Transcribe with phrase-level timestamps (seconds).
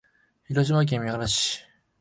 [0.45, 1.63] 広島県三原市